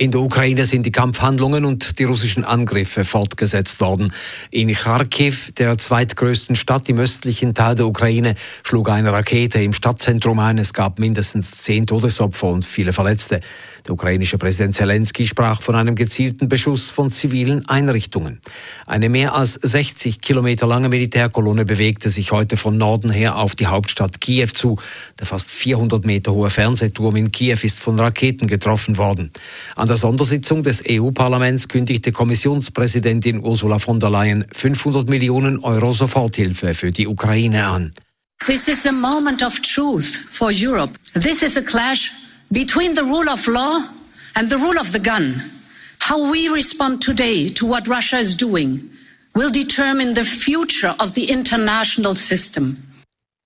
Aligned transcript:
In 0.00 0.12
der 0.12 0.22
Ukraine 0.22 0.64
sind 0.64 0.86
die 0.86 0.92
Kampfhandlungen 0.92 1.66
und 1.66 1.98
die 1.98 2.04
russischen 2.04 2.42
Angriffe 2.42 3.04
fortgesetzt 3.04 3.80
worden. 3.80 4.14
In 4.50 4.72
Kharkiv, 4.72 5.52
der 5.52 5.76
zweitgrößten 5.76 6.56
Stadt 6.56 6.88
im 6.88 6.98
östlichen 6.98 7.52
Teil 7.52 7.74
der 7.74 7.86
Ukraine, 7.86 8.34
schlug 8.62 8.88
eine 8.88 9.12
Rakete 9.12 9.62
im 9.62 9.74
Stadtzentrum 9.74 10.38
ein. 10.38 10.56
Es 10.56 10.72
gab 10.72 10.98
mindestens 10.98 11.50
zehn 11.50 11.86
Todesopfer 11.86 12.46
und 12.46 12.64
viele 12.64 12.94
Verletzte. 12.94 13.42
Der 13.86 13.92
ukrainische 13.92 14.38
Präsident 14.38 14.74
Zelensky 14.74 15.26
sprach 15.26 15.60
von 15.60 15.74
einem 15.74 15.94
gezielten 15.94 16.48
Beschuss 16.48 16.88
von 16.88 17.10
zivilen 17.10 17.68
Einrichtungen. 17.68 18.40
Eine 18.86 19.10
mehr 19.10 19.34
als 19.34 19.54
60 19.54 20.22
Kilometer 20.22 20.66
lange 20.66 20.88
Militärkolonne 20.88 21.66
bewegte 21.66 22.08
sich 22.08 22.32
heute 22.32 22.56
von 22.56 22.78
Norden 22.78 23.10
her 23.10 23.36
auf 23.36 23.54
die 23.54 23.66
Hauptstadt 23.66 24.20
Kiew 24.20 24.48
zu. 24.54 24.78
Der 25.18 25.26
fast 25.26 25.50
400 25.50 26.06
Meter 26.06 26.32
hohe 26.32 26.48
Fernsehturm 26.48 27.16
in 27.16 27.32
Kiew 27.32 27.58
ist 27.62 27.80
von 27.80 27.98
Raketen 28.00 28.46
getroffen 28.46 28.96
worden. 28.96 29.30
An 29.76 29.89
der 29.90 29.96
Sondersitzung 29.96 30.62
des 30.62 30.84
EU-Parlaments 30.88 31.66
kündigte 31.66 32.12
Kommissionspräsidentin 32.12 33.40
Ursula 33.40 33.80
von 33.80 33.98
der 33.98 34.10
Leyen 34.10 34.44
500 34.52 35.08
Millionen 35.08 35.58
Euro 35.58 35.90
Soforthilfe 35.90 36.74
für 36.74 36.92
die 36.92 37.08
Ukraine 37.08 37.66
an. 37.66 37.92
This 38.46 38.68
is 38.68 38.86
a 38.86 38.92
moment 38.92 39.42
of 39.42 39.60
truth 39.60 40.06
for 40.06 40.52
Europe. 40.52 40.92
This 41.14 41.42
is 41.42 41.56
a 41.56 41.62
clash 41.62 42.12
between 42.50 42.94
the 42.94 43.02
rule 43.02 43.28
of 43.28 43.44
law 43.48 43.82
and 44.34 44.48
the 44.48 44.56
rule 44.56 44.78
of 44.78 44.92
the 44.92 45.02
gun. 45.02 45.42
How 46.08 46.30
we 46.30 46.48
respond 46.48 47.02
today 47.04 47.48
to 47.48 47.66
what 47.66 47.88
Russia 47.88 48.18
is 48.18 48.36
doing 48.36 48.88
will 49.34 49.50
determine 49.50 50.14
the 50.14 50.24
future 50.24 50.94
of 51.00 51.14
the 51.14 51.24
international 51.24 52.14
system. 52.14 52.76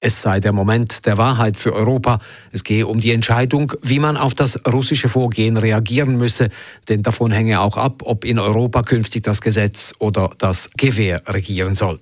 Es 0.06 0.20
sei 0.20 0.38
der 0.38 0.52
Moment 0.52 1.06
der 1.06 1.16
Wahrheit 1.16 1.56
für 1.56 1.72
Europa. 1.72 2.18
Es 2.52 2.62
gehe 2.62 2.86
um 2.86 2.98
die 2.98 3.12
Entscheidung, 3.12 3.72
wie 3.80 3.98
man 3.98 4.18
auf 4.18 4.34
das 4.34 4.60
russische 4.70 5.08
Vorgehen 5.08 5.56
reagieren 5.56 6.18
müsse, 6.18 6.50
denn 6.90 7.02
davon 7.02 7.32
hänge 7.32 7.58
auch 7.60 7.78
ab, 7.78 8.02
ob 8.04 8.26
in 8.26 8.38
Europa 8.38 8.82
künftig 8.82 9.22
das 9.24 9.40
Gesetz 9.40 9.94
oder 10.00 10.28
das 10.36 10.68
Gewehr 10.76 11.22
regieren 11.26 11.74
soll. 11.74 12.00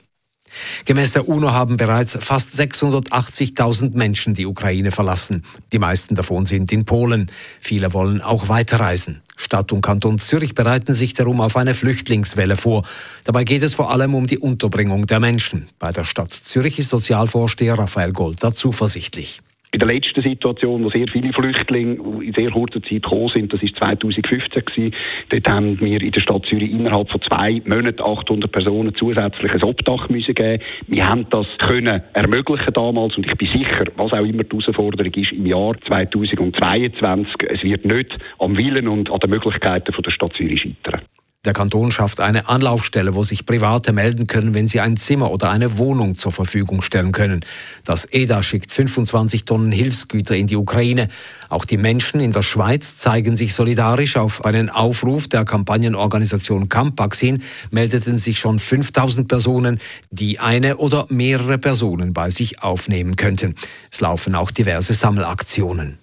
Gemäß 0.84 1.12
der 1.12 1.28
UNO 1.28 1.52
haben 1.52 1.76
bereits 1.76 2.18
fast 2.20 2.58
680.000 2.58 3.96
Menschen 3.96 4.34
die 4.34 4.46
Ukraine 4.46 4.90
verlassen. 4.90 5.44
Die 5.72 5.78
meisten 5.78 6.16
davon 6.16 6.44
sind 6.44 6.72
in 6.72 6.84
Polen. 6.84 7.30
Viele 7.60 7.92
wollen 7.92 8.20
auch 8.20 8.48
weiterreisen. 8.48 9.21
Stadt 9.36 9.72
und 9.72 9.80
Kanton 9.80 10.18
Zürich 10.18 10.54
bereiten 10.54 10.94
sich 10.94 11.14
darum 11.14 11.40
auf 11.40 11.56
eine 11.56 11.74
Flüchtlingswelle 11.74 12.56
vor. 12.56 12.84
Dabei 13.24 13.44
geht 13.44 13.62
es 13.62 13.74
vor 13.74 13.90
allem 13.90 14.14
um 14.14 14.26
die 14.26 14.38
Unterbringung 14.38 15.06
der 15.06 15.20
Menschen. 15.20 15.68
Bei 15.78 15.92
der 15.92 16.04
Stadt 16.04 16.32
Zürich 16.32 16.78
ist 16.78 16.90
Sozialvorsteher 16.90 17.78
Raphael 17.78 18.12
Golda 18.12 18.54
zuversichtlich. 18.54 19.40
In 19.74 19.78
der 19.78 19.88
letzten 19.88 20.20
Situation, 20.20 20.84
wo 20.84 20.90
sehr 20.90 21.08
viele 21.08 21.32
Flüchtlinge 21.32 21.94
in 22.22 22.34
sehr 22.34 22.50
kurzer 22.50 22.82
Zeit 22.82 23.04
gekommen 23.04 23.30
sind, 23.32 23.54
das 23.54 23.62
war 23.62 23.96
2015 23.96 24.64
gewesen, 24.66 24.94
dort 25.30 25.48
haben 25.48 25.80
wir 25.80 26.02
in 26.02 26.10
der 26.10 26.20
Stadt 26.20 26.44
Zürich 26.44 26.70
innerhalb 26.70 27.10
von 27.10 27.22
zwei 27.22 27.62
Monaten 27.64 28.02
800 28.02 28.52
Personen 28.52 28.94
zusätzlich 28.94 29.50
ein 29.50 29.62
Obdach 29.62 30.10
müssen 30.10 30.34
geben. 30.34 30.62
Wir 30.88 31.06
haben 31.06 31.26
das 31.30 31.46
können 31.56 32.02
ermöglichen 32.12 32.74
damals 32.74 33.16
und 33.16 33.24
ich 33.24 33.34
bin 33.38 33.48
sicher, 33.48 33.86
was 33.96 34.12
auch 34.12 34.26
immer 34.26 34.44
die 34.44 34.58
Herausforderung 34.58 35.14
ist 35.14 35.32
im 35.32 35.46
Jahr 35.46 35.74
2022, 35.86 37.34
es 37.48 37.62
wird 37.62 37.86
nicht 37.86 38.18
am 38.40 38.58
Willen 38.58 38.88
und 38.88 39.10
an 39.10 39.20
den 39.20 39.30
Möglichkeiten 39.30 39.90
von 39.94 40.02
der 40.02 40.10
Stadt 40.10 40.34
Zürich 40.34 40.60
scheitern. 40.60 41.00
Der 41.44 41.54
Kanton 41.54 41.90
schafft 41.90 42.20
eine 42.20 42.48
Anlaufstelle, 42.48 43.16
wo 43.16 43.24
sich 43.24 43.46
Private 43.46 43.92
melden 43.92 44.28
können, 44.28 44.54
wenn 44.54 44.68
sie 44.68 44.78
ein 44.78 44.96
Zimmer 44.96 45.32
oder 45.32 45.50
eine 45.50 45.76
Wohnung 45.76 46.14
zur 46.14 46.30
Verfügung 46.30 46.82
stellen 46.82 47.10
können. 47.10 47.44
Das 47.84 48.06
EDA 48.08 48.44
schickt 48.44 48.70
25 48.70 49.44
Tonnen 49.44 49.72
Hilfsgüter 49.72 50.36
in 50.36 50.46
die 50.46 50.54
Ukraine. 50.54 51.08
Auch 51.48 51.64
die 51.64 51.78
Menschen 51.78 52.20
in 52.20 52.30
der 52.30 52.42
Schweiz 52.42 52.96
zeigen 52.96 53.34
sich 53.34 53.54
solidarisch. 53.54 54.16
Auf 54.16 54.44
einen 54.44 54.70
Aufruf 54.70 55.26
der 55.26 55.44
Kampagnenorganisation 55.44 56.68
Campaxin 56.68 57.42
meldeten 57.72 58.18
sich 58.18 58.38
schon 58.38 58.60
5000 58.60 59.26
Personen, 59.26 59.80
die 60.12 60.38
eine 60.38 60.76
oder 60.76 61.06
mehrere 61.08 61.58
Personen 61.58 62.12
bei 62.12 62.30
sich 62.30 62.62
aufnehmen 62.62 63.16
könnten. 63.16 63.56
Es 63.90 64.00
laufen 64.00 64.36
auch 64.36 64.52
diverse 64.52 64.94
Sammelaktionen. 64.94 66.01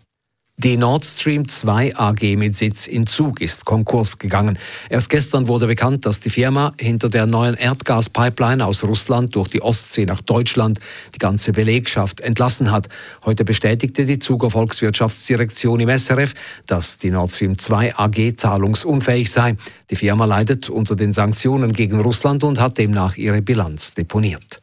Die 0.62 0.76
Nord 0.76 1.06
Stream 1.06 1.48
2 1.48 1.96
AG 1.96 2.36
mit 2.36 2.54
Sitz 2.54 2.86
in 2.86 3.08
Zug 3.08 3.40
ist 3.40 3.64
Konkurs 3.64 4.18
gegangen. 4.18 4.60
Erst 4.90 5.10
gestern 5.10 5.48
wurde 5.48 5.68
bekannt, 5.68 6.06
dass 6.06 6.20
die 6.20 6.30
Firma 6.30 6.74
hinter 6.78 7.08
der 7.08 7.28
neuen 7.28 7.56
Erdgaspipeline 7.56 8.66
aus 8.66 8.84
Russland 8.84 9.34
durch 9.36 9.48
die 9.48 9.62
Ostsee 9.62 10.06
nach 10.06 10.20
Deutschland 10.20 10.80
die 11.16 11.18
ganze 11.18 11.54
Belegschaft 11.54 12.20
entlassen 12.20 12.72
hat. 12.72 12.90
Heute 13.24 13.46
bestätigte 13.46 14.04
die 14.04 14.20
Zuger 14.20 14.50
Volkswirtschaftsdirektion 14.50 15.80
im 15.80 15.98
SRF, 15.98 16.34
dass 16.68 16.98
die 16.98 17.12
Nord 17.12 17.32
Stream 17.32 17.58
2 17.58 17.96
AG 17.96 18.36
zahlungsunfähig 18.36 19.32
sei. 19.32 19.56
Die 19.90 19.96
Firma 19.96 20.26
leidet 20.26 20.70
unter 20.70 20.98
den 20.98 21.14
Sanktionen 21.14 21.72
gegen 21.72 22.02
Russland 22.02 22.44
und 22.44 22.60
hat 22.60 22.78
demnach 22.78 23.16
ihre 23.16 23.42
Bilanz 23.42 23.94
deponiert. 23.94 24.62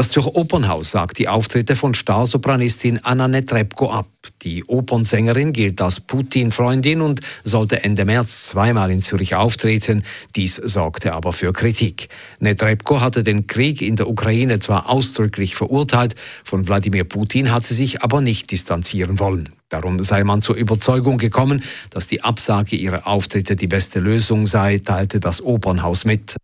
Das 0.00 0.08
Zürcher 0.08 0.34
Opernhaus 0.34 0.92
sagt 0.92 1.18
die 1.18 1.28
Auftritte 1.28 1.76
von 1.76 1.92
Starsopranistin 1.92 3.00
Anna 3.02 3.28
Netrebko 3.28 3.90
ab. 3.90 4.08
Die 4.40 4.64
Opernsängerin 4.64 5.52
gilt 5.52 5.82
als 5.82 6.00
Putin-Freundin 6.00 7.02
und 7.02 7.20
sollte 7.44 7.84
Ende 7.84 8.06
März 8.06 8.44
zweimal 8.44 8.90
in 8.90 9.02
Zürich 9.02 9.34
auftreten. 9.34 10.02
Dies 10.36 10.56
sorgte 10.56 11.12
aber 11.12 11.34
für 11.34 11.52
Kritik. 11.52 12.08
Netrebko 12.38 13.02
hatte 13.02 13.22
den 13.22 13.46
Krieg 13.46 13.82
in 13.82 13.96
der 13.96 14.08
Ukraine 14.08 14.58
zwar 14.58 14.88
ausdrücklich 14.88 15.54
verurteilt, 15.54 16.14
von 16.44 16.66
Wladimir 16.66 17.04
Putin 17.04 17.52
hat 17.52 17.64
sie 17.64 17.74
sich 17.74 18.02
aber 18.02 18.22
nicht 18.22 18.50
distanzieren 18.52 19.18
wollen. 19.18 19.50
Darum 19.68 20.02
sei 20.02 20.24
man 20.24 20.40
zur 20.40 20.56
Überzeugung 20.56 21.18
gekommen, 21.18 21.62
dass 21.90 22.06
die 22.06 22.24
Absage 22.24 22.74
ihrer 22.74 23.06
Auftritte 23.06 23.54
die 23.54 23.66
beste 23.66 24.00
Lösung 24.00 24.46
sei, 24.46 24.78
teilte 24.78 25.20
das 25.20 25.42
Opernhaus 25.42 26.06
mit. 26.06 26.36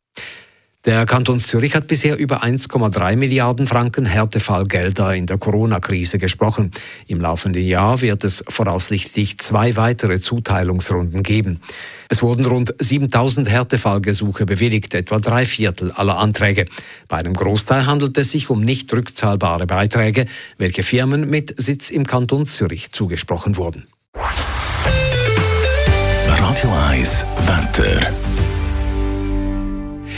Der 0.86 1.04
Kanton 1.04 1.40
Zürich 1.40 1.74
hat 1.74 1.88
bisher 1.88 2.16
über 2.16 2.44
1,3 2.44 3.16
Milliarden 3.16 3.66
Franken 3.66 4.06
Härtefallgelder 4.06 5.16
in 5.16 5.26
der 5.26 5.36
Corona-Krise 5.36 6.18
gesprochen. 6.18 6.70
Im 7.08 7.20
laufenden 7.20 7.64
Jahr 7.64 8.02
wird 8.02 8.22
es 8.22 8.44
voraussichtlich 8.48 9.36
zwei 9.38 9.76
weitere 9.76 10.20
Zuteilungsrunden 10.20 11.24
geben. 11.24 11.60
Es 12.08 12.22
wurden 12.22 12.46
rund 12.46 12.72
7000 12.78 13.50
Härtefallgesuche 13.50 14.46
bewilligt, 14.46 14.94
etwa 14.94 15.18
drei 15.18 15.44
Viertel 15.44 15.90
aller 15.90 16.18
Anträge. 16.18 16.66
Bei 17.08 17.16
einem 17.16 17.34
Großteil 17.34 17.86
handelt 17.86 18.16
es 18.16 18.30
sich 18.30 18.48
um 18.48 18.60
nicht 18.60 18.92
rückzahlbare 18.92 19.66
Beiträge, 19.66 20.26
welche 20.56 20.84
Firmen 20.84 21.28
mit 21.28 21.52
Sitz 21.60 21.90
im 21.90 22.06
Kanton 22.06 22.46
Zürich 22.46 22.92
zugesprochen 22.92 23.56
wurden. 23.56 23.88
Radio 26.28 26.70
1 26.90 27.26
Wetter. 27.44 28.12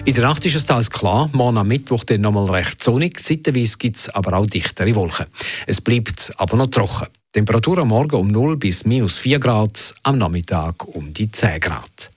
In 0.09 0.15
der 0.15 0.25
Nacht 0.25 0.43
ist 0.47 0.55
es 0.55 0.65
teils 0.65 0.91
klar, 0.91 1.29
morgen 1.35 1.59
am 1.59 1.69
Mittwoch 1.69 2.03
dann 2.03 2.23
nochmal 2.23 2.47
recht 2.47 2.83
sonnig, 2.83 3.23
zeitweise 3.23 3.77
gibt 3.77 3.99
es 3.99 4.09
aber 4.09 4.39
auch 4.39 4.47
dichtere 4.47 4.95
Wolken. 4.95 5.27
Es 5.67 5.83
bleibt 5.83 6.33
aber 6.39 6.57
noch 6.57 6.69
trocken. 6.69 7.09
Temperatur 7.31 7.77
am 7.77 7.89
Morgen 7.89 8.17
um 8.17 8.29
0 8.29 8.57
bis 8.57 8.87
minus 8.87 9.19
4 9.19 9.39
Grad, 9.39 9.95
am 10.05 10.17
Nachmittag 10.17 10.83
um 10.97 11.13
die 11.13 11.31
10 11.31 11.61
Grad. 11.61 12.11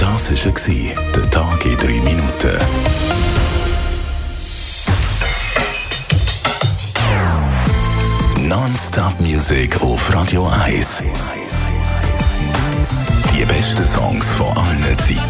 Das 0.00 0.32
war 0.32 1.04
der 1.14 1.30
Tag 1.30 1.64
in 1.64 1.76
3 1.76 1.86
Minuten. 1.86 2.58
Non-Stop 8.48 9.20
Music 9.20 9.80
auf 9.80 10.12
Radio 10.12 10.48
1. 10.48 11.04
Die 13.32 13.44
besten 13.44 13.86
Songs 13.86 14.28
von 14.32 14.48
allen 14.56 14.98
Zeiten. 14.98 15.29